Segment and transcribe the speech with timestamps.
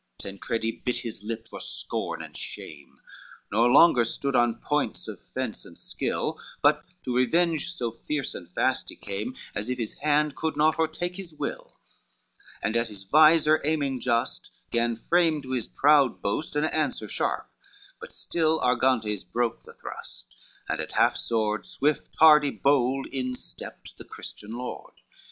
[0.19, 2.99] XV Tancredi bit his lip for scorn and shame,
[3.51, 8.49] Nor longer stood on points of fence and skill, But to revenge so fierce and
[8.49, 11.77] fast he came As if his hand could not o'ertake his will,
[12.63, 17.51] And at his visor aiming just, gan frame To his proud boast an answer sharp,
[17.99, 20.35] but still Argantes broke the thrust;
[20.67, 24.95] and at half sword, Swift, hardy, bold, in stepped the Christian lord.